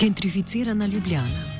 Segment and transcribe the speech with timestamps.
[0.00, 1.56] Gentrificirana Ljubljana.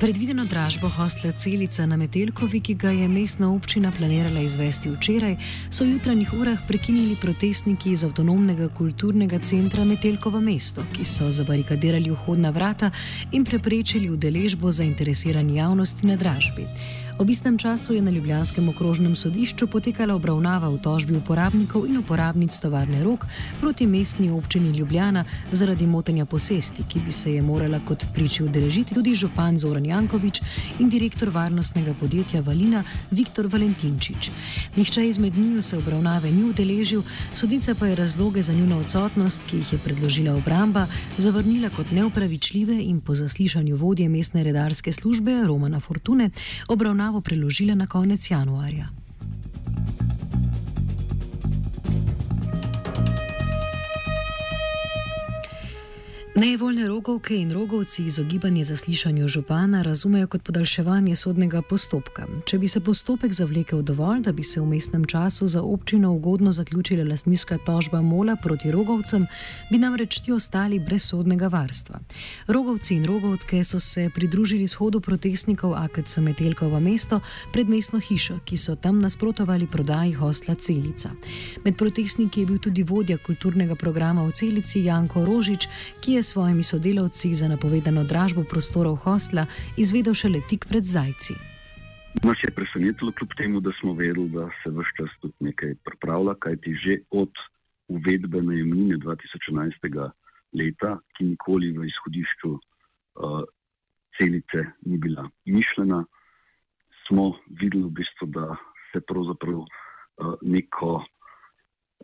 [0.00, 5.36] Predvideno dražbo hostla Celica na Metelkovi, ki ga je mestna občina planirala izvesti včeraj,
[5.70, 12.10] so v jutranjih urah prekinili protestniki iz avtonomnega kulturnega centra Metelkovo mesto, ki so zabarikadirali
[12.10, 12.90] vhodna vrata
[13.32, 16.66] in preprečili udeležbo zainteresirani javnosti na dražbi.
[17.18, 22.52] Ob istem času je na Ljubljanskem okrožnem sodišču potekala obravnava v tožbi uporabnikov in uporabnic
[22.60, 23.24] tovarne Rok
[23.60, 28.94] proti mestni občini Ljubljana zaradi motenja posesti, ki bi se je morala kot priči udeležiti
[28.94, 30.42] tudi župan Zoran Jankovič
[30.78, 34.30] in direktor varnostnega podjetja Valina Viktor Valentinčič.
[34.76, 39.56] Nihče izmed njiju se obravnave ni udeležil, sodica pa je razloge za njuno odsotnost, ki
[39.56, 45.80] jih je predložila obramba, zavrnila kot neupravičljive in po zaslišanju vodje mestne redarske službe Romana
[45.80, 46.30] Fortune
[46.68, 48.88] obravnava obravnavo preložile na konec januarja.
[56.36, 62.26] Nevoljne rogovke in rogovci izogibanje zaslišanju župana razumejo kot podaljševanje sodnega postopka.
[62.44, 66.52] Če bi se postopek zavlekel dovolj, da bi se v mestnem času za občino ugodno
[66.52, 69.24] zaključila lasniška tožba Mola proti rogovcem,
[69.70, 72.00] bi namreč ti ostali brez sodnega varstva.
[72.46, 77.20] Rogovci in rogovke so se pridružili shodu protestnikov AKC Metelkova mesto
[77.52, 81.10] pred mestno hišo, ki so tam nasprotovali prodaji hostla Celica.
[81.64, 85.68] Med protestniki je bil tudi vodja kulturnega programa v Celici Janko Rožič,
[86.00, 89.46] ki je svojimi sodelavci za napovedano dražbo prostorov hostla
[89.78, 91.34] izvedel šele tik pred zdajci.
[92.22, 96.34] Nas je presenetilo, kljub temu, da smo vedeli, da se vse čas tudi nekaj pripravlja,
[96.34, 97.30] kajti že od
[97.88, 100.10] uvedbe najemnine 2011.
[100.52, 103.42] leta, ki nikoli v izhodišču uh,
[104.18, 106.04] celice ni bila mišljena,
[107.06, 108.56] smo videli, v bistvu, da
[108.92, 109.68] se pravzaprav uh,
[110.42, 111.04] neko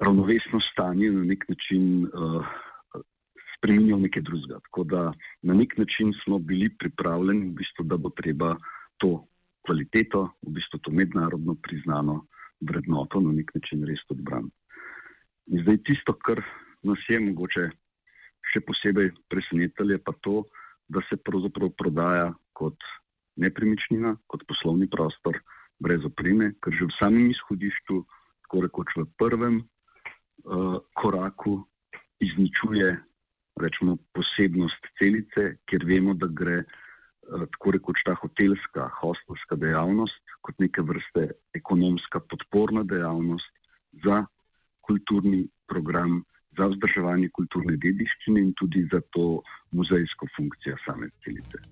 [0.01, 2.07] ravnovesno stanje na nek način.
[2.07, 2.47] Uh,
[3.63, 4.59] spremenil nekaj drugega.
[4.67, 5.13] Tako da
[5.43, 8.57] na nek način smo bili pripravljeni, v bistvu, da bo treba
[8.99, 9.23] to
[9.67, 12.27] kvaliteto, v bistvu to mednarodno priznano
[12.61, 14.57] vrednoto na nek način res odbraniti.
[15.47, 16.43] In zdaj tisto, kar
[16.83, 17.69] nas je mogoče
[18.51, 20.43] še posebej presenetilo, je pa to,
[20.89, 22.75] da se pravzaprav prodaja kot
[23.39, 25.39] nepremičnina, kot poslovni prostor,
[25.79, 28.03] brez opreme, ker že v samem izhodišču,
[28.43, 31.63] tako rekoč v prvem uh, koraku,
[32.23, 32.91] izničuje
[33.61, 40.59] rečemo, posebnost celice, ker vemo, da gre uh, tako rekoč ta hotelska, hostelska dejavnost kot
[40.59, 43.53] neke vrste ekonomska podporna dejavnost
[44.05, 44.25] za
[44.83, 46.23] kulturni program,
[46.59, 51.63] za vzdrževanje kulturne dediščine in tudi za to muzejsko funkcijo same celice.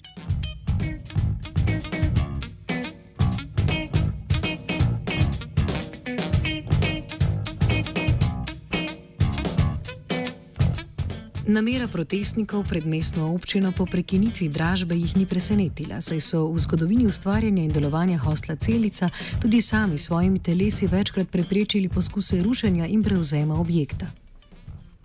[11.50, 17.08] Namera protestnikov pred mestno občino po prekinitvi dražbe jih ni presenetila, saj so v zgodovini
[17.10, 19.10] ustvarjanja in delovanja hostla Celica
[19.42, 24.06] tudi sami svojimi telesi večkrat preprečili poskuse rušenja in prevzema objekta.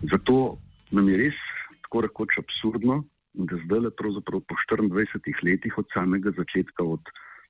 [0.06, 0.62] Zato
[0.94, 1.38] nam je res
[1.82, 3.02] tako rekoč absurdno,
[3.34, 7.02] da zdaj le pravzaprav po 24 letih od samega začetka, od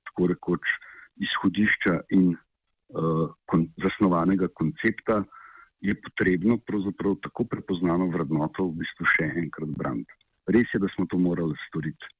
[0.08, 0.64] tako rekoč
[1.20, 5.20] izhodišča in uh, kon zasnovanega koncepta,
[5.80, 10.12] je potrebno pravzaprav tako prepoznano vrednoto v bistvu še enkrat braniti.
[10.48, 12.12] Res je, da smo to morali storiti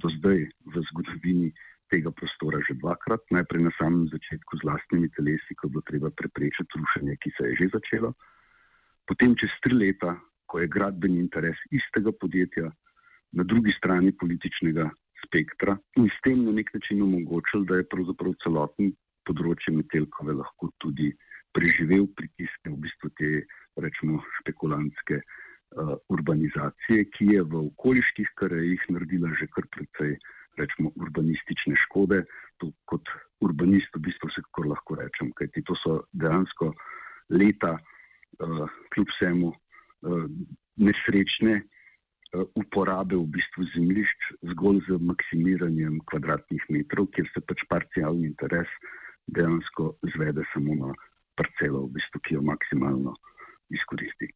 [0.00, 1.52] do zdaj v zgodovini
[1.92, 6.10] tega prostora že dvakrat, najprej na samem začetku z lastnimi telesi, ko je bilo treba
[6.10, 8.14] preprečiti rušenje, ki se je že začelo,
[9.06, 10.16] potem čez tri leta,
[10.46, 12.72] ko je gradbeni interes istega podjetja
[13.34, 14.88] na drugi strani političnega
[15.26, 18.90] spektra in s tem na nek način omogočil, da je pravzaprav celotno
[19.24, 21.12] področje Metelkove lahko tudi
[21.54, 23.30] preživel pritiske v bistvu te,
[23.80, 30.16] rečemo, špekulantske uh, urbanizacije, ki je v okoliških krajih naredila že kar precej,
[30.58, 32.24] rečemo, urbanistične škode.
[32.62, 33.10] To kot
[33.42, 36.74] urbanist v bistvu vsekakor lahko rečem, kajti to so dejansko
[37.30, 40.26] leta, uh, kljub vsemu, uh,
[40.78, 41.62] nesrečne
[42.58, 44.20] uporabe v bistvu zemljišč
[44.50, 48.70] zgolj z maksimiranjem kvadratnih metrov, kjer se pač parcialni interes
[49.30, 50.90] dejansko zvede samo na
[51.36, 53.14] parcelo, v bistvu, ki jo maksimalno
[53.70, 54.30] izkoristi.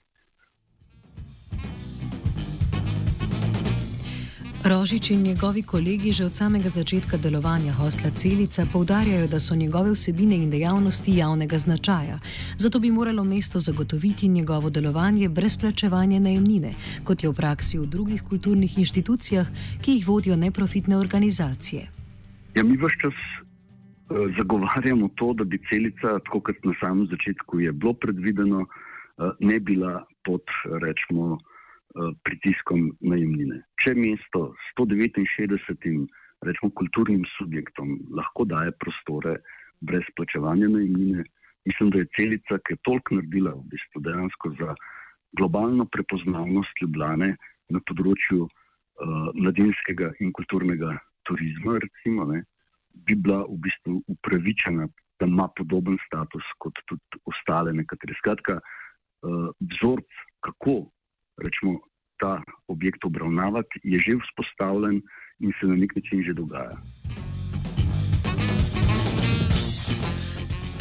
[4.64, 9.92] Rožič in njegovi kolegi že od samega začetka delovanja hostla Celica poudarjajo, da so njegove
[9.92, 12.18] vsebine in dejavnosti javnega značaja.
[12.56, 16.74] Zato bi moralo mesto zagotoviti njegovo delovanje brez plačevanja najemnine,
[17.04, 19.46] kot je v praksi v drugih kulturnih inštitucijah,
[19.82, 21.88] ki jih vodijo neprofitne organizacije.
[22.54, 23.37] Ja, mi vse čas uh,
[24.38, 29.60] zagovarjamo to, da bi celica, tako kot na samem začetku je bilo predvideno, uh, ne
[29.60, 30.42] bila pod,
[30.82, 31.38] rečemo,
[31.96, 33.62] Eh, pritiskom najemnine.
[33.80, 36.04] Če mesto 169
[36.44, 39.38] rečemo, kulturnim subjektom lahko daje prostore
[39.80, 41.24] brez plačevanja najemnine,
[41.64, 44.76] mislim, da je celica, ki je toliko naredila v bistvu dejansko za
[45.40, 47.30] globalno prepoznavnost Ljubljane
[47.72, 48.52] na področju uh,
[49.32, 50.92] mladinskega in kulturnega
[51.24, 52.44] turizma, recimo, ne,
[52.94, 54.88] bi bila v bistvu upravičena,
[55.20, 58.14] da ima podoben status kot tudi ostale nekatere.
[58.20, 60.08] Skratka, uh, vzorc,
[60.46, 60.90] kako
[61.42, 61.78] rečemo,
[62.18, 65.02] ta objekt obravnavati, je že vzpostavljen
[65.38, 66.78] in se na nek način že dogaja.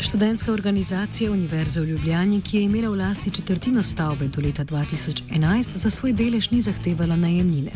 [0.08, 5.76] Študentska organizacija Univerze v Ljubljani, ki je imela v lasti četrtino stavbe do leta 2011,
[5.84, 7.72] za svoj delež ni zahtevala najemnine.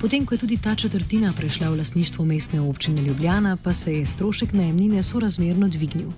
[0.00, 4.06] Potem, ko je tudi ta četrtina prešla v lasništvo mestne občine Ljubljana, pa se je
[4.06, 6.10] strošek najemnine sorazmerno dvignil.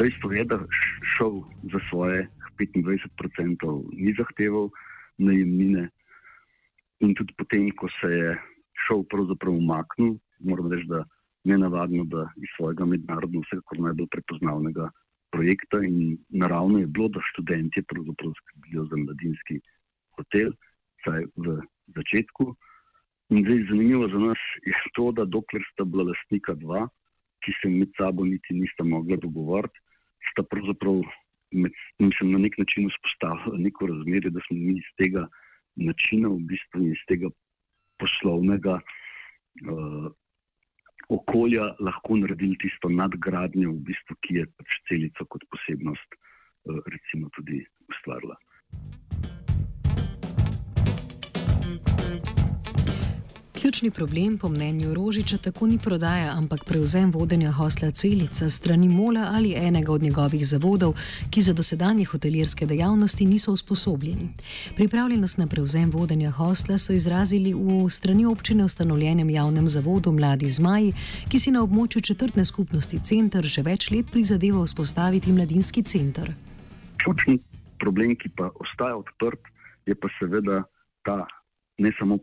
[0.00, 0.58] Dejstvo je, da
[1.16, 1.32] šel
[1.72, 4.70] za svoje 25% ni zahteval
[5.18, 5.88] najemnine.
[7.00, 8.38] In tudi potem, ko se je
[8.86, 11.04] šel pravzaprav umaknil, moram reči, da
[11.46, 14.90] ne navadno, da iz svojega mednarodno vsekakor najbolj prepoznavnega
[15.34, 19.60] projekta in naravno je bilo, da študenti pravzaprav skrbijo za mladinski
[20.16, 20.52] hotel,
[21.00, 21.58] vsaj v
[21.96, 22.54] začetku.
[23.34, 26.86] In zdaj zanimivo za nas je to, da dokler sta bila lastnika dva,
[27.44, 29.78] ki se med sabo niti nista mogla dogovoriti,
[30.30, 31.02] sta pravzaprav
[31.50, 35.26] med, mislim, na nek način vzpostavili neko razmerje, da smo mi iz tega
[35.76, 37.30] načina, v bistvu iz tega
[38.00, 40.10] poslovnega uh,
[41.12, 47.30] okolja, lahko naredili tisto nadgradnjo, v bistvu, ki je pač celico kot posebnost, uh, recimo,
[47.36, 47.62] tudi
[47.92, 48.38] ustvarila.
[53.66, 59.30] Ključni problem, po mnenju Rožiča, tako ni prodaja, ampak prevzem vodenja hosla Celica strani Mola
[59.34, 60.94] ali enega od njegovih zavodov,
[61.30, 64.28] ki za dosedanje hotelirske dejavnosti niso usposobljeni.
[64.76, 70.92] Pripravljenost na prevzem vodenja hosla so izrazili v strani občine ustanovljenem javnem zavodu Mladi Zmaji,
[71.28, 76.32] ki si na območju četrtne skupnosti Center že več let prizadeva vzpostaviti mladinski center.
[77.02, 77.38] Ključni
[77.78, 79.42] problem, ki pa ostaja odprt,
[79.86, 80.62] je pa seveda
[81.02, 81.26] ta
[81.78, 82.18] ne samo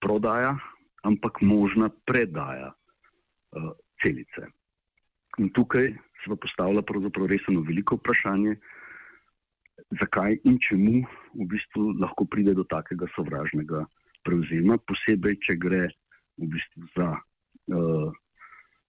[0.00, 0.56] prodaja,
[1.04, 4.48] ampak možna predaja uh, celice.
[5.38, 8.56] In tukaj se pa postavlja pravzaprav resno veliko vprašanje,
[10.00, 11.04] zakaj in čemu
[11.34, 13.84] v bistvu lahko pride do takega sovražnega
[14.26, 15.86] prevzema, posebej, če gre
[16.40, 18.10] v bistvu za uh,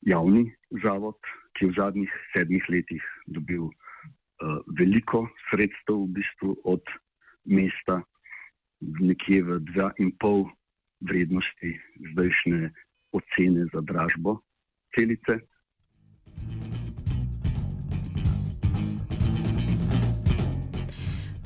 [0.08, 0.50] javni
[0.84, 1.20] zavod,
[1.56, 6.84] ki je v zadnjih sedmih letih dobil uh, veliko sredstev v bistvu od
[7.46, 8.02] mesta,
[8.82, 10.52] nekje v 2,5
[11.02, 11.80] vrednosti
[12.12, 12.72] zdajšnje
[13.12, 14.40] ocene za dražbo
[14.96, 15.40] celice.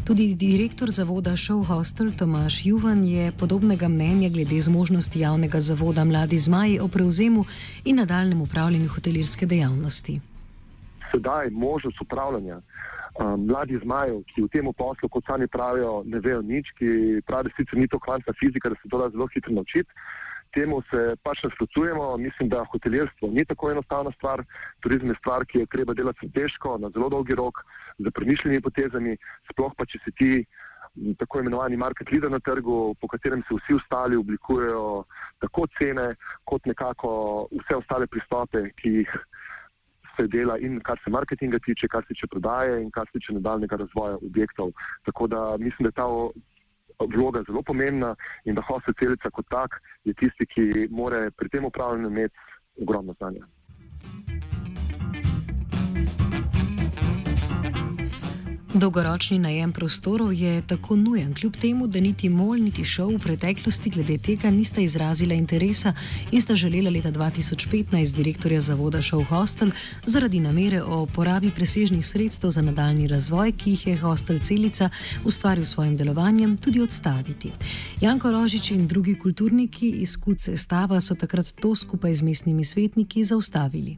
[0.05, 6.37] Tudi direktor zavoda Show Hostel Tomaš Juvan je podobnega mnenja glede zmožnosti javnega zavoda Mladi
[6.39, 7.45] Zmaji o prevzemu
[7.85, 10.19] in nadaljem upravljanju hotelirske dejavnosti.
[11.11, 12.61] Sedaj možnost upravljanja
[13.19, 17.51] um, mladi zmajev, ki v tem poslu, kot sami pravijo, ne vejo nič, ki pravijo,
[17.51, 19.89] da sicer ni to kvantna fizika, da se to da zelo hitro naučiti.
[20.55, 22.17] Temu se pač nasprotujemo.
[22.17, 24.43] Mislim, da hotelirstvo ni tako enostavna stvar.
[24.79, 27.59] Turizem je stvar, ki jo treba delati strateško, na zelo dolgi rok,
[27.99, 29.17] z premišljenimi potezami.
[29.51, 30.31] Sploh pa, če si ti
[31.19, 35.03] tako imenovani market leader na trgu, po katerem se vsi ostali oblikujejo
[35.43, 36.13] tako cene,
[36.47, 37.11] kot nekako
[37.51, 39.11] vse ostale pristope, ki jih
[40.17, 43.33] se dela in kar se marketinga tiče, kar se tiče prodaje in kar se tiče
[43.33, 44.71] nadaljnega razvoja objektov.
[45.05, 46.07] Tako da mislim, da je ta
[47.15, 51.65] vloga zelo pomembna in da hostel celica kot tak je tisti, ki more pri tem
[51.65, 52.35] upravljanju imeti
[52.81, 53.45] ogromno znanja.
[58.75, 63.89] Dolgoročni najem prostorov je tako nujen, kljub temu, da niti MOL, niti šov v preteklosti
[63.89, 65.93] glede tega nista izrazila interesa
[66.31, 69.71] in sta želela leta 2015 direktorja zavoda Šov Hostel
[70.05, 74.89] zaradi namere o porabi presežnih sredstev za nadaljni razvoj, ki jih je Hostel Celica
[75.23, 77.51] ustvaril s svojim delovanjem, tudi odstaviti.
[78.01, 83.23] Janko Rožič in drugi kulturniki iz Kuce Stava so takrat to skupaj z mestnimi svetniki
[83.23, 83.97] zaustavili.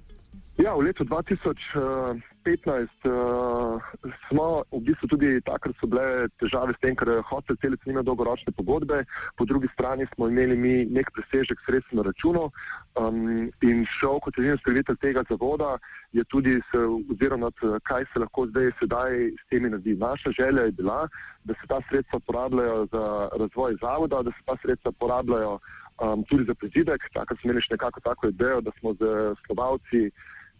[0.57, 1.77] Ja, v letu 2015
[3.05, 3.77] uh,
[4.25, 8.49] smo v bistvu tudi takrat so bile težave s tem, ker hotel celic nima dolgoročne
[8.57, 9.05] pogodbe,
[9.37, 12.49] po drugi strani smo imeli mi nek presežek sredstv na računu
[12.97, 15.77] um, in šel kot edini skrbitelj tega zavoda
[16.17, 16.81] je tudi se
[17.13, 17.53] oziral nad
[17.85, 19.93] kaj se lahko zdaj sedaj s temi naredi.
[19.93, 21.03] Naša želja je bila,
[21.45, 25.59] da se ta sredstva porabljajo za razvoj zavoda, da se ta sredstva porabljajo
[26.01, 27.05] um, tudi za prizidek.
[27.13, 29.13] Takrat smo imeli še nekako tako idejo, da smo z
[29.45, 30.09] slovalci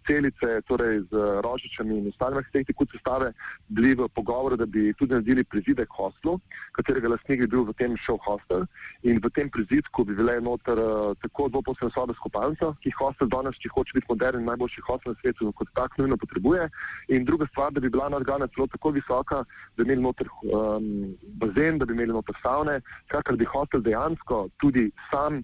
[0.08, 1.12] celice, torej z
[1.46, 3.32] rožičami in ostalimi arhitekti, kot se stave,
[3.68, 6.38] bili v pogovoru, da bi tudi naredili prizidek hostlu,
[6.78, 8.66] katerega lastnik bi bil v tem show hostel.
[9.04, 13.00] In v tem prizidku bi bile noter uh, tako dvoposlene sobe s kopalnico, ki jih
[13.02, 16.70] hostel danes, če hoče biti modern, najboljši hostel na svetu, kot tak nujno potrebuje.
[17.14, 19.44] In druga stvar, da bi bila nadgradnja celo tako visoka,
[19.76, 22.80] da bi imeli noter um, bazen, da bi imeli noter savne,
[23.12, 25.44] da bi hostel dejansko tudi sam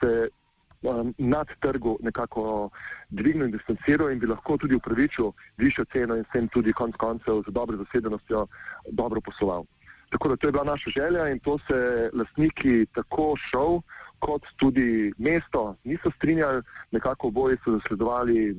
[0.00, 0.28] se
[0.84, 2.70] um, nad trgu nekako
[3.10, 6.96] dvignil in distanciral in bi lahko tudi upravičil višjo ceno in s tem tudi konc
[6.96, 8.46] koncev z dobro zasedenostjo
[8.90, 9.64] dobro posloval.
[10.10, 13.80] Tako da to je bila naša želja in to se lastniki tako šov
[14.18, 18.56] kot tudi mesto niso strinjali, nekako oboji so zasledovali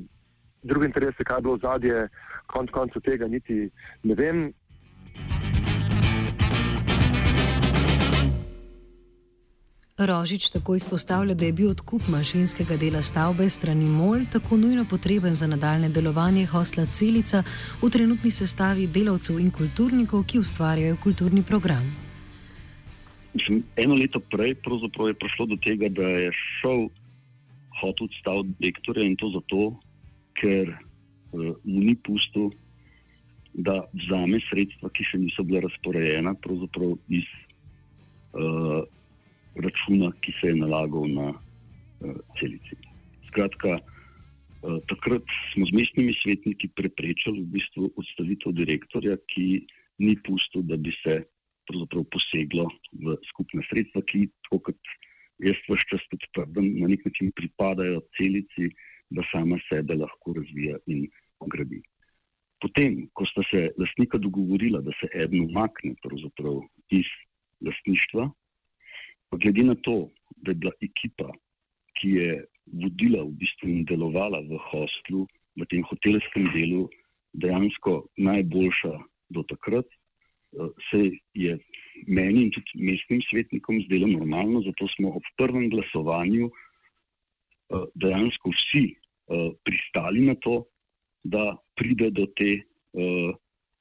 [0.63, 2.07] druge interese, kaj je bilo zadje,
[2.47, 3.69] konc koncev tega niti
[4.03, 4.53] ne vem.
[9.97, 15.33] Rožič tako izpostavlja, da je bil odkup mašinskega dela stavbe strani MOL tako nujno potreben
[15.33, 17.43] za nadaljne delovanje hosla Celica
[17.81, 21.85] v trenutni sestavi delavcev in kulturnikov, ki ustvarjajo kulturni program.
[23.75, 24.49] Eno leto prej
[25.07, 26.89] je prišlo do tega, da je šel
[27.79, 29.79] hotel odstaviti direktorja in to zato,
[30.35, 32.49] ker uh, mu ni pusto,
[33.53, 37.31] da vzame sredstva, ki še niso bila razporejena, pravzaprav iz.
[38.35, 38.83] Uh,
[39.85, 42.75] računa, ki se je nalagal na uh, celici.
[43.27, 45.23] Skratka, uh, takrat
[45.53, 49.65] smo z mestnimi svetniki preprečili v bistvu odstavitev direktorja, ki
[49.99, 51.23] ni pustil, da bi se
[51.65, 54.77] poseglo v skupne sredstva, ki, kot
[55.41, 58.69] jaz vse čas tudi trdim, na nek način pripadajo celici,
[59.09, 61.07] da sama sebe lahko razvija in
[61.45, 61.81] gradi.
[62.61, 65.93] Potem, ko sta se lastnika dogovorila, da se eden umakne
[66.89, 67.09] iz
[67.61, 68.31] lastništva,
[69.37, 70.09] glede na to,
[70.43, 71.31] da je bila ekipa,
[71.99, 72.29] ki je
[72.81, 75.25] vodila v bistvu in delovala v hostlu,
[75.55, 76.85] v tem hotelskem delu,
[77.35, 78.93] dejansko najboljša
[79.35, 81.01] do takrat, eh, se
[81.33, 81.57] je
[82.07, 88.85] meni in tudi mestnim svetnikom zdelo normalno, zato smo ob prvem glasovanju eh, dejansko vsi
[88.91, 90.65] eh, pristali na to,
[91.23, 92.61] da pride do, te,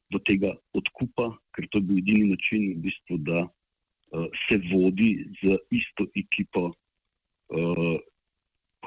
[0.08, 3.42] do tega odkupa, ker to je bil edini način, v bistvu, da
[4.46, 7.96] se vodi z isto ekipo uh,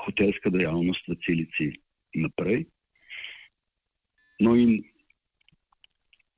[0.06, 1.66] hotelska dejavnost v celici
[2.16, 2.66] naprej.
[4.40, 4.86] No, in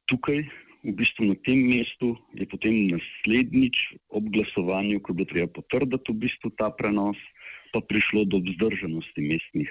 [0.08, 0.41] tukaj,
[0.84, 3.77] v bistvu na tem mestu, je potem naslednjič
[4.15, 7.19] ob glasovanju, ko bo treba potrditi v bistvu ta prenos,
[7.75, 9.69] pa prišlo do vzdržanosti mestnih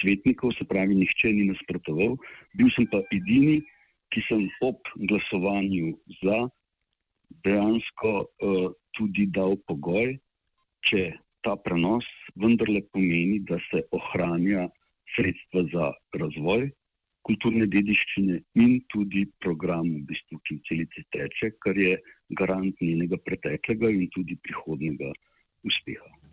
[0.00, 2.18] svetnikov, se pravi, nihče ni nasprotoval.
[2.58, 3.62] Bil sem pa edini,
[4.12, 6.44] ki sem ob glasovanju za
[7.44, 10.14] dejansko uh, tudi dal pogoj,
[10.86, 11.02] če
[11.44, 12.06] ta prenos
[12.40, 14.68] vendarle pomeni, da se ohranja
[15.16, 16.70] sredstva za razvoj
[17.24, 21.96] kulturne dediščine in tudi program, v bistvu, ki v celici teče, kar je
[22.38, 25.12] garant njenega preteklega in tudi prihodnega
[25.64, 26.23] uspeha.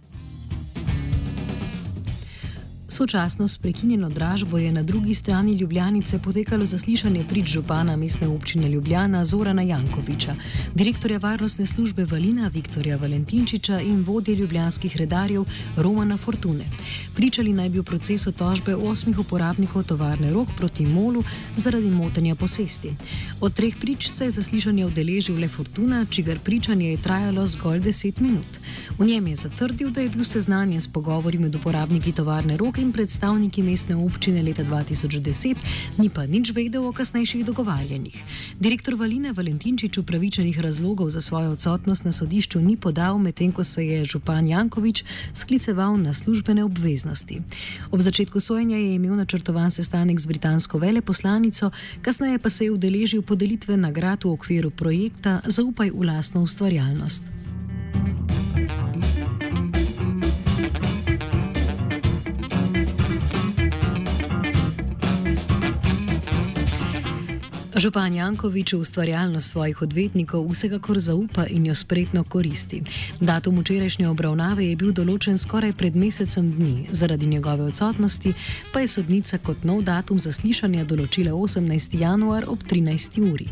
[2.91, 8.69] Sočasno s prekinjeno dražbo je na drugi strani Ljubljanice potekalo zaslišanje prid župana mestne občine
[8.69, 10.35] Ljubljana Zorana Jankoviča,
[10.75, 15.43] direktorja varnostne službe Valina Viktorja Valentinčiča in vodje ljubljanskih redarjev
[15.77, 16.65] Romana Fortune.
[17.15, 21.23] Pričali naj bi v procesu tožbe osmih uporabnikov tovarne Rok proti Molu
[21.57, 22.91] zaradi motenja posesti.
[23.41, 28.19] Od treh prič se je zaslišanje udeležil le Fortuna, čigar pričanje je trajalo zgolj deset
[28.19, 28.59] minut.
[28.99, 32.97] V njem je zatrdil, da je bil seznanjen s pogovori med uporabniki tovarne Rok predvsem
[32.97, 35.53] predstavniki mestne občine leta 2010,
[36.01, 38.17] ni pa nič vedel o kasnejših dogovarjanjih.
[38.57, 43.85] Direktor Valine Valentinčič upravičenih razlogov za svojo odsotnost na sodišču ni podal, medtem ko se
[43.85, 47.41] je župan Jankovič skliceval na službene obveznosti.
[47.91, 51.69] Ob začetku sojenja je imel načrtovan sestanek z britansko veleposlanico,
[52.01, 57.40] kasneje pa se je udeležil podelitve nagrad v okviru projekta Zaupaj v lastno ustvarjalnost.
[67.81, 72.83] Župan Jankovič ustvarjalnost svojih odvetnikov vsekakor zaupa in jo spretno koristi.
[73.19, 78.33] Datum včerajšnje obravnave je bil določen skoraj pred mesecem dni, zaradi njegove odsotnosti
[78.73, 81.95] pa je sodnica kot nov datum zaslišanja določila 18.
[81.97, 83.17] januar ob 13.
[83.31, 83.47] uri.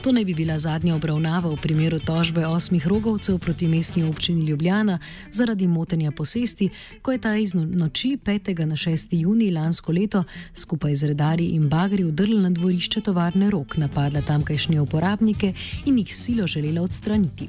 [0.00, 4.96] To naj bi bila zadnja obravnava v primeru tožbe osmih rogovcev proti mestni občini Ljubljana
[5.30, 6.70] zaradi motenja posesti,
[7.02, 8.64] ko je ta iz no-, noči 5.
[8.64, 9.12] na 6.
[9.12, 10.24] juni lansko leto
[10.54, 15.52] skupaj z redari in bagri vdrl na dvorišče tovarne rok napadla tamkajšnje uporabnike
[15.84, 17.48] in jih silo želela odstraniti.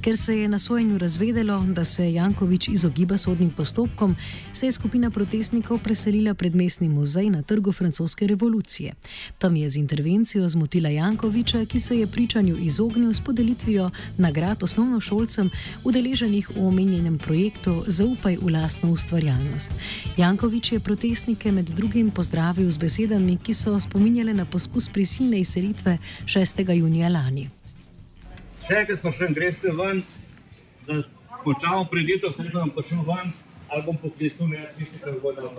[0.00, 4.16] Ker se je na sojenju razvedelo, da se Jankovič izogiba sodnim postopkom,
[4.52, 8.94] se je skupina protestnikov preselila pred mestni muzej na trgu francoske revolucije.
[9.38, 15.50] Tam je z intervencijo zmotila Jankoviča, ki se je pričanju izognil s podelitvijo nagrad osnovnošolcem,
[15.84, 19.70] udeleženih v omenjenem projektu Zaupaj v lastno ustvarjalnost.
[20.16, 25.61] Jankovič je protestnike med drugim pozdravil z besedami, ki so spominjale na poskus prisilne izselitve
[25.62, 26.74] selitve 6.
[26.74, 27.50] junija lani.
[28.62, 30.02] Še enkrat šli, greste ven,
[30.86, 31.02] da
[31.42, 33.32] končamo preditev, vse pa počnemo ven,
[33.68, 35.50] ali bom poklical nekaj, ki se ga bo dal.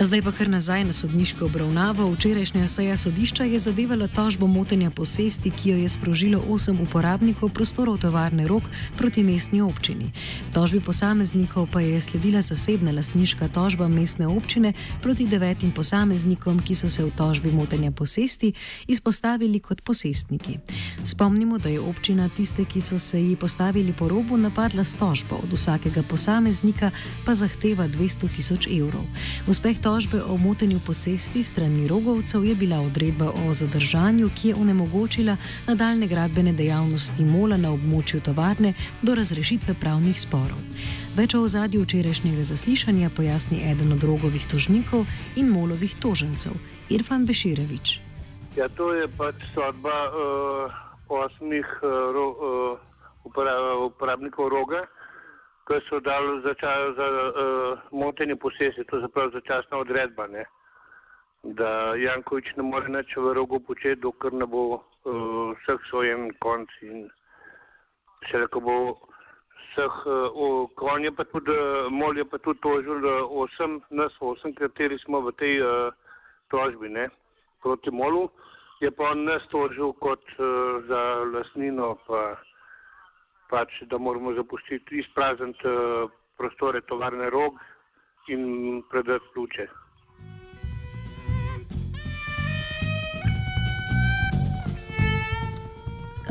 [0.00, 2.06] Zdaj pa kar nazaj na sodniško obravnavo.
[2.12, 7.98] Včerajšnja seja sodišča je zadevala tožbo motenja posesti, ki jo je sprožilo osem uporabnikov prostorov
[8.00, 8.62] tovarne rok
[8.96, 10.12] proti mestni občini.
[10.54, 16.88] Tožbi posameznikov pa je sledila zasebna lasniška tožba mestne občine proti devetim posameznikom, ki so
[16.88, 18.52] se v tožbi motenja posesti
[18.86, 20.58] izpostavili kot posestniki.
[21.04, 25.36] Spomnimo, da je občina tiste, ki so se ji postavili po robu, napadla s tožbo,
[25.44, 26.90] od vsakega posameznika
[27.26, 29.04] pa zahteva 200 tisoč evrov.
[29.46, 35.36] Uspeh tožbe o motenju posesti strani rogovcev je bila odredba o zadržanju, ki je onemogočila
[35.66, 38.70] nadaljne gradbene dejavnosti mola na območju tovarne
[39.02, 40.60] do razrešitve pravnih sporov.
[41.18, 46.54] Več o ozadju včerajšnjega zaslišanja pojasni eden od rogovih tožnikov in molovih tožencev,
[46.88, 47.98] Irfan Beširevič.
[48.56, 52.78] Ja, to je pač sodba uh, osmih uh, ro, uh,
[53.90, 54.86] uporabnikov roga
[55.70, 56.54] ki so dali za,
[56.96, 60.44] za uh, motenje posesti, to je zapravo začasna odredba, ne?
[61.42, 66.74] da Jankovič ne more več v rogu početi, dokler ne bo uh, vseh svojem konc
[66.82, 67.06] in
[68.28, 68.74] še reko bo
[69.70, 71.56] vseh, uh, konj je pa tudi,
[71.94, 75.94] mol je pa tudi tožil, da osem, nas osem, kateri smo v tej uh,
[76.50, 77.08] tožbi, ne,
[77.62, 78.26] proti molu,
[78.82, 82.34] je pa on nas tožil kot uh, za lasnino pa
[83.50, 87.58] pač, da moramo zapustiti, izprazniti uh, prostore tovarne rog
[88.28, 89.68] in predati ključe.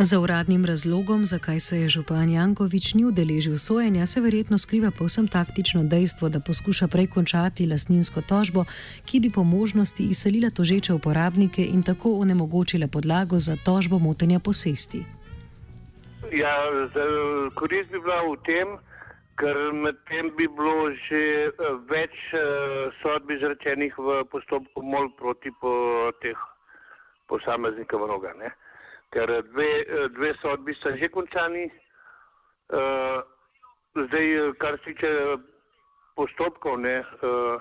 [0.01, 5.27] Za uradnim razlogom, zakaj se je župan Jankovič ni udeležil sojenja, se verjetno skriva povsem
[5.27, 8.63] taktično dejstvo, da poskuša prej končati lasninsko tožbo,
[9.05, 15.18] ki bi po možnosti izselila tožeče uporabnike in tako onemogočila podlago za tožbo motenja posesti.
[16.32, 16.54] Ja,
[17.56, 18.78] korist bi bila v tem,
[19.42, 25.72] ker medtem bi bilo že eh, več uh, sodb izrečenih v postopku MOL proti po
[26.22, 26.38] teh
[27.32, 28.36] posameznikom roga.
[28.38, 28.52] Ne?
[29.10, 31.65] Ker dve, eh, dve sodbi so že končani,
[32.78, 33.26] uh,
[33.98, 35.10] zdaj kar se tiče
[36.13, 37.58] postopkov, ne, uh,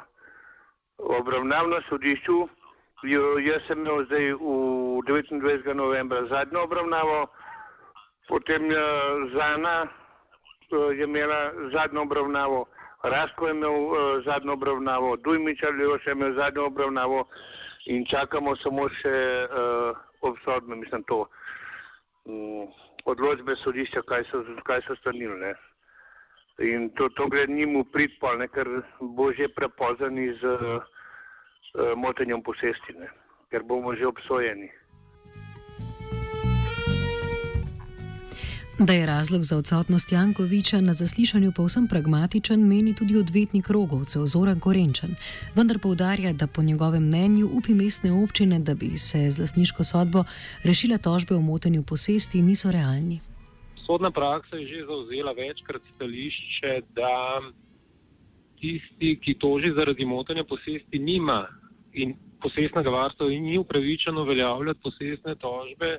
[0.99, 2.49] obravnav na sodišču,
[3.49, 5.73] jaz sem imel zdaj v 29.
[5.73, 7.29] novembra zadnjo obravnavo,
[8.29, 8.85] potem je
[9.35, 9.88] Zana
[10.71, 12.67] je imela zadnjo obravnavo,
[13.03, 17.23] Rasko je imel uh, zadnjo obravnavo, Dujmič ali jo še imel zadnjo obravnavo
[17.87, 19.14] in čakamo samo še
[19.47, 21.21] uh, obsodbe, mislim to,
[22.27, 22.67] um,
[23.05, 25.55] odločbe sodišča, kaj so, kaj so stanili.
[26.67, 28.67] In to, to gre njim v pridpol, ne, ker
[29.01, 33.12] bo že prepozen iz uh, uh, motenjem posesti, ne,
[33.55, 34.73] ker bomo že obsojeni.
[38.81, 44.61] Da je razlog za odsotnost Jankoviča na zaslišanju povsem pragmatičen, meni tudi odvetnik rogovcev Zoran
[44.61, 45.11] Korenčan.
[45.55, 50.25] Vendar poudarja, da po njegovem mnenju upi mestne občine, da bi se z lasniško sodbo
[50.64, 53.21] rešila tožbe o motenju posesti, niso realni.
[53.87, 57.41] Sodna praksa je že zauzela večkrat stališče, da
[58.61, 61.47] tisti, ki toži zaradi motenja posesti, nima
[61.93, 65.99] in posestnega varstva in ni upravičeno uveljavljati posestne tožbe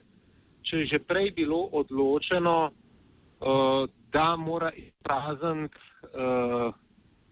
[0.63, 5.77] če je že prej bilo odločeno, uh, da mora izprazniti
[6.13, 6.73] uh,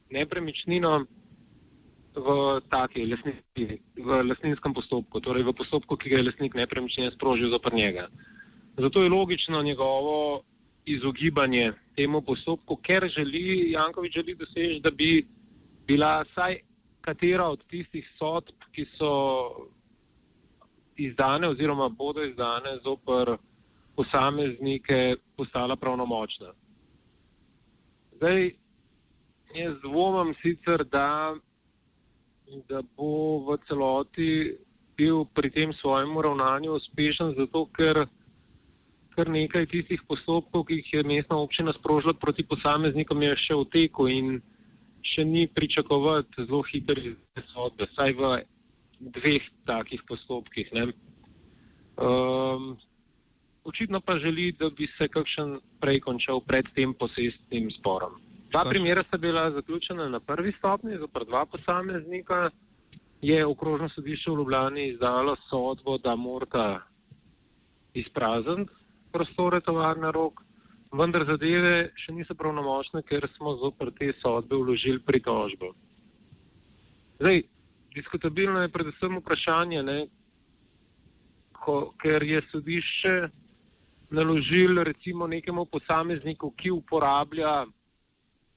[0.10, 1.06] nepremičnino
[2.18, 2.28] v
[2.70, 7.74] taki lesnici, v lesninskem postopku, torej v postopku, ki ga je lesnik nepremičnine sprožil zopr
[7.74, 8.08] njega.
[8.78, 10.42] Zato je logično njegovo
[10.86, 15.26] izogibanje temu postopku, ker želi Jankovič želi doseči, da bi
[15.86, 16.60] bila saj
[17.02, 19.12] katera od tistih sodb, ki so
[20.98, 23.38] izdane oziroma bodo izdane zoper
[23.96, 26.54] posameznike postala pravnomočna.
[28.16, 28.52] Zdaj,
[29.56, 31.36] jaz dvomam sicer, da,
[32.70, 34.58] da bo v celoti
[34.98, 38.06] bil pri tem svojem ravnanju uspešen, zato ker
[39.18, 43.66] kar nekaj tistih postopkov, ki jih je mestna občina sprožila proti posameznikom, je še v
[43.74, 44.38] teku in
[45.02, 47.16] še ni pričakovati zelo hitre
[47.50, 48.32] sodbe, saj v
[49.00, 50.72] dveh takih postopkih.
[51.98, 52.78] Um,
[53.64, 58.22] očitno pa želi, da bi se kakšen prej končal pred tem posestnim sporom.
[58.52, 62.50] Dva primera sta bila zaključena na prvi stopni, zopr dva posameznika.
[63.22, 66.82] Je okrožno sodišče v Ljubljani izdalo sodbo, da morata
[67.94, 68.72] izprazniti
[69.12, 70.42] prostore tovarne rok,
[70.94, 75.74] vendar zadeve še niso pravnomočne, ker smo zopr te sodbe vložili pritožbo.
[77.18, 77.42] Zdaj,
[77.98, 79.98] diskutabilno je predvsem vprašanje, ne,
[81.58, 83.16] ko, ker je sodišče
[84.16, 87.66] naložilo recimo nekemu posamezniku, ki uporablja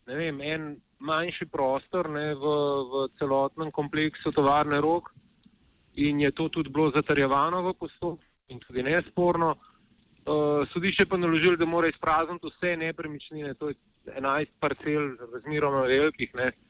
[0.06, 2.54] ne vem, en manjši prostor ne, v,
[2.90, 5.10] v celotnem kompleksu tovarne rok
[5.94, 9.54] in je to tudi bilo zatarjevano v postopku in tudi nesporno.
[10.20, 13.76] Uh, sodišče pa naložilo, da mora izprazniti vse nepremičnine, to je
[14.06, 16.69] 11 parcel razmeroma velikih, ne, uh,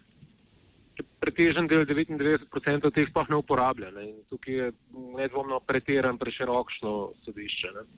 [1.20, 3.90] pretežen del, 99% teh sploh ne uporablja.
[3.96, 4.12] Ne?
[4.30, 4.72] Tukaj je
[5.16, 7.74] nedvomno pretiran, preširokšno sodišče.
[7.78, 7.88] Ne?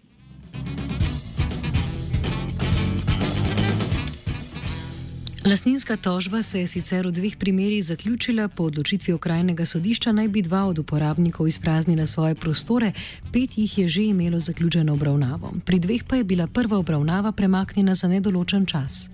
[5.46, 10.42] Lasninska tožba se je sicer v dveh primerjih zaključila, po odločitvi okrajnega sodišča naj bi
[10.42, 12.92] dva od uporabnikov izpraznila svoje prostore,
[13.32, 15.52] pet jih je že imelo zaključeno obravnavo.
[15.66, 19.10] Pri dveh pa je bila prva obravnava premaknjena za nedoločen čas.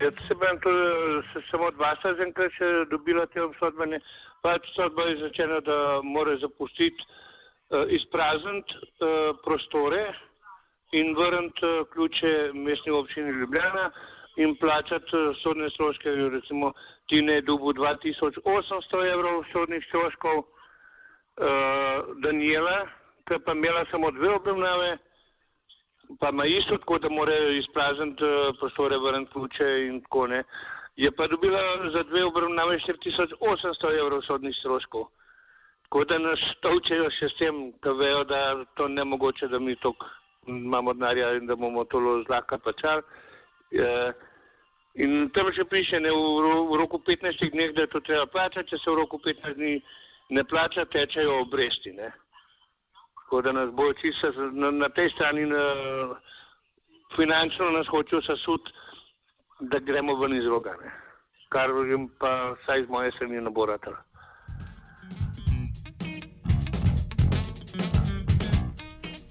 [0.00, 0.70] Jaz se bom to
[1.32, 3.98] se samo dva sta zaenkrat še dobila te obsodbene.
[4.40, 10.06] Pač sodba je začena, da mora zapustiti, uh, izprazniti uh, prostore
[10.96, 13.90] in vrniti uh, ključe mestne občine Ljubljana
[14.40, 16.72] in plačati uh, sodne stroške, recimo
[17.12, 20.40] ti ne dubu 2800 evrov sodnih stroškov.
[20.40, 22.86] Uh, Daniela,
[23.28, 24.96] ki pa imela samo dve obravnave,
[26.18, 30.42] pa ima isto tako, da morajo izprazniti eh, prostore, vrniti ključe in tako ne.
[30.96, 31.62] Je pa dobila
[31.94, 35.04] za dve obravnave 4800 evrov sodnih stroškov.
[35.82, 39.76] Tako da nas tovčejo še s tem, da vejo, da to ne mogoče, da mi
[39.76, 40.04] tok
[40.46, 43.02] imamo denarja in da bomo to zlahka plačali.
[43.70, 44.12] E,
[44.94, 48.70] in tam še piše, ne, v, v roku 15 dneh, da je to treba plačati,
[48.70, 49.80] če se v roku 15 dni
[50.30, 51.92] ne plača, tečejo obresti.
[51.98, 52.12] Ne.
[53.30, 55.62] Tako da nas bo čisto na, na tej strani na,
[57.16, 58.70] finančno nas hočejo sasut,
[59.60, 60.90] da gremo ven iz roga, ne.
[61.48, 63.96] kar jim pa vsaj z moje strani ne bo ratalo.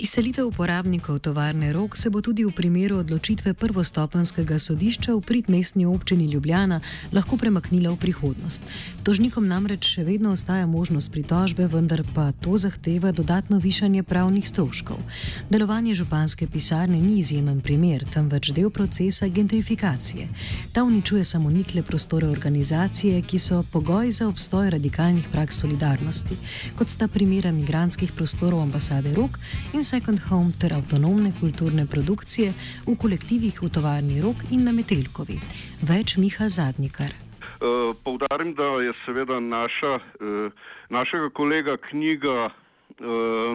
[0.10, 6.26] Izselitev uporabnikov tovarne Rok se bo tudi v primeru odločitve prvostopenskega sodišča v pridmestni občini
[6.26, 6.82] Ljubljana
[7.14, 8.66] lahko premaknila v prihodnost.
[9.06, 14.98] Tožnikom namreč še vedno ostaja možnost pritožbe, vendar pa to zahteva dodatno višanje pravnih stroškov.
[15.50, 20.26] Delovanje županske pisarne ni izjemen primer, temveč del procesa gentrifikacije.
[20.74, 26.42] Ta uničuje samo nikle prostore organizacije, ki so pogoj za obstoj radikalnih praks solidarnosti,
[26.82, 29.38] kot sta primera migranskih prostorov ambasade Rok
[29.74, 32.54] in Second Home ter avtonomne kulturne produkcije
[32.88, 35.36] v kolektivih v tovarni Rok in na Metelkovi.
[35.84, 37.12] Več Miha Zadnikar.
[37.60, 42.54] Uh, poudarim, da je seveda naša, uh, našega kolega knjiga uh,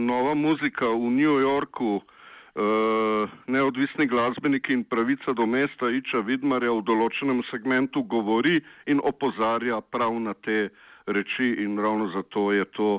[0.04, 6.84] Nova muzika v New Yorku, uh, neodvisni glasbeniki in pravica do mesta Iča Vidmarja v
[6.84, 10.68] določenem segmentu govori in opozarja prav na te
[11.08, 12.90] reči in ravno zato je to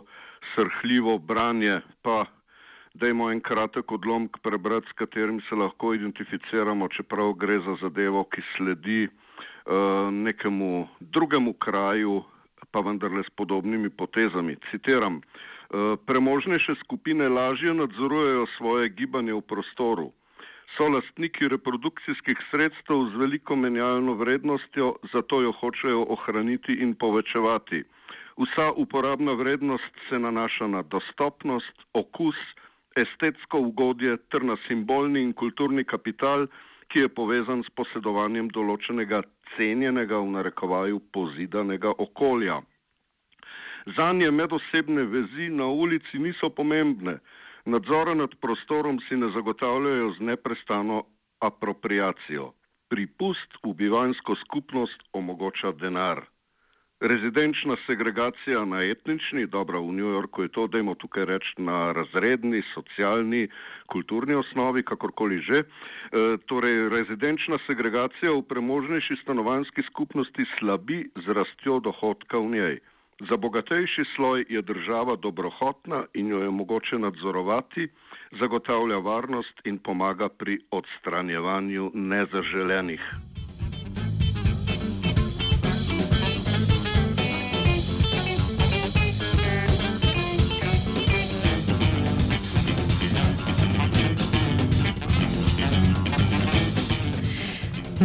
[0.56, 1.84] srhljivo branje.
[2.02, 2.26] Pa
[2.96, 8.44] Dajmo en kratek odlomek prebrati, s katerim se lahko identificiramo, čeprav gre za zadevo, ki
[8.56, 12.22] sledi uh, nekemu drugemu kraju,
[12.72, 14.56] pa vendarle s podobnimi potezami.
[14.72, 20.12] Citiram, uh, premožnejše skupine lažje nadzorujejo svoje gibanje v prostoru.
[20.78, 27.84] So lastniki reprodukcijskih sredstev z veliko menjalno vrednostjo, zato jo hočejo ohraniti in povečevati.
[28.40, 32.36] Vsa uporabna vrednost se nanaša na dostopnost, okus,
[32.96, 36.48] estetsko ugodje ter na simbolni in kulturni kapital,
[36.88, 39.24] ki je povezan s posedovanjem določenega
[39.56, 42.60] cenjenega v narekovaju pozidanega okolja.
[43.98, 47.20] Zanje medosebne vezi na ulici niso pomembne,
[47.66, 51.04] nadzora nad prostorom si ne zagotavljajo z neprestano
[51.42, 52.54] apropriacijo.
[52.90, 56.24] Pripust v bivansko skupnost omogoča denar
[57.08, 62.64] rezidenčna segregacija na etnični, dobro, v New Yorku je to, dajmo tukaj reči, na razredni,
[62.74, 63.48] socialni,
[63.86, 65.60] kulturni osnovi, kakorkoli že.
[65.60, 65.66] E,
[66.46, 72.76] torej, rezidenčna segregacija v premožnejši stanovanski skupnosti slabi z rastjo dohodka v njej.
[73.30, 77.88] Za bogatejši sloj je država dobrohotna in jo je mogoče nadzorovati,
[78.40, 83.35] zagotavlja varnost in pomaga pri odstranjevanju nezaželenih.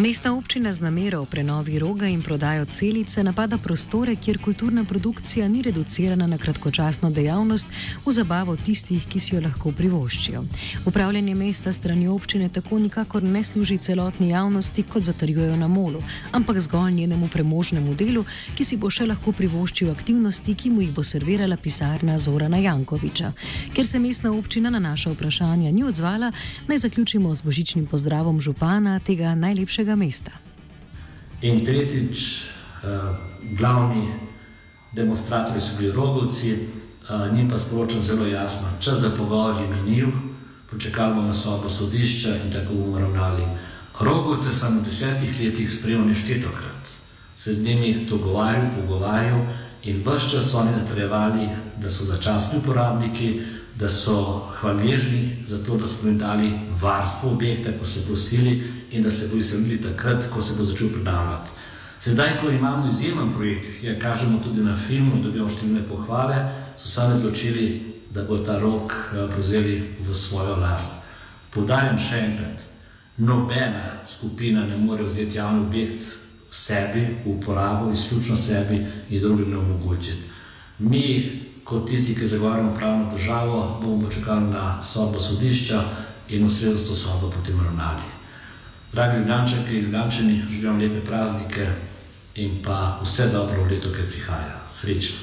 [0.01, 5.49] Mestna občina z namero o prenovi roga in prodajo celice napada prostore, kjer kulturna produkcija
[5.49, 7.69] ni reducirana na kratkočasno dejavnost
[8.07, 10.45] v zabavo tistih, ki si jo lahko privoščijo.
[10.87, 16.01] Upravljanje mesta strani občine tako nikakor ne služi celotni javnosti, kot zatrjujejo na molu,
[16.33, 18.25] ampak zgolj njenemu premožnemu delu,
[18.57, 23.35] ki si bo še lahko privoščil aktivnosti, ki mu jih bo servirala pisarna Zorana Jankoviča.
[23.77, 26.33] Ker se mestna občina na naša vprašanja ni odzvala,
[26.73, 30.31] naj zaključimo z božičnim pozdravom župana tega najlepšega tega mesta.
[31.43, 32.45] In tretjič,
[32.85, 33.17] uh,
[33.59, 34.13] glavni
[34.93, 40.09] demonstratorji so bili rogovci, uh, njim pa sporočam zelo jasno, čas za pogovor je minil,
[40.71, 43.43] počakali bomo sobo sodišča in tako bomo ravnali.
[44.01, 46.89] Rogovce sem v desetih letih sprejel neštetokrat,
[47.37, 49.41] se z njimi dogovarjal, pogovarjal
[49.83, 51.49] in vse čas so oni zatrjevali,
[51.81, 53.41] da so začasni uporabniki,
[53.79, 59.03] da so hvaležni za to, da smo jim dali varstvo objekta, ko so prosili in
[59.03, 61.51] da se bodo izselili takrat, ko se bo začel predavljati.
[62.01, 66.39] Sedaj, ko imamo izjemen projekt, ki ga kažemo tudi na filmu in dobimo številne pohvale,
[66.77, 67.67] so sami odločili,
[68.11, 71.05] da bo ta rok eh, prevzeli v svojo last.
[71.53, 72.65] Podajem še enkrat,
[73.21, 76.17] nobena skupina ne more vzeti javni objekt
[76.51, 80.31] sebi, v uporabo, izključno sebi in drugim ne omogočiti.
[80.79, 81.05] Mi,
[81.65, 85.83] kot tisti, ki zagovarjamo pravno državo, bomo počakali na sodbo sodišča
[86.29, 88.20] in v sredo s to sodbo potem ravnali.
[88.93, 91.67] Dragi Ljubljančani in Ljubljančani, želim lepe praznike
[92.35, 94.61] in pa vse dobro v letu, ki prihaja.
[94.73, 95.19] Srečno.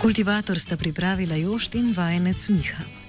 [0.00, 3.03] Kultivator sta pripravila Jošt in vajenec Miha.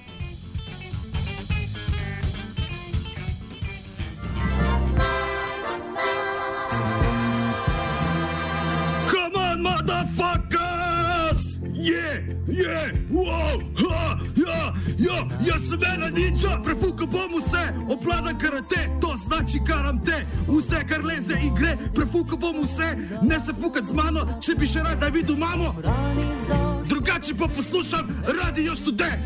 [15.80, 21.34] Sem ena niča, prefukal bom vse, obladam karate, to znači karam te, vse kar leze
[21.42, 25.36] in gre, prefukal bom vse, ne se fukat z mano, če bi še rada videl
[25.36, 25.74] mamo.
[26.88, 29.20] Drugače pa poslušam radio študent.